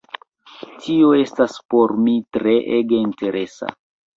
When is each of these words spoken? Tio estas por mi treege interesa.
Tio 0.85 1.09
estas 1.17 1.59
por 1.75 1.93
mi 2.07 2.17
treege 2.39 3.01
interesa. 3.03 3.71